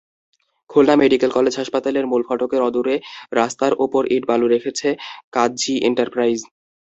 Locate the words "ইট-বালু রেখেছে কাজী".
4.15-5.75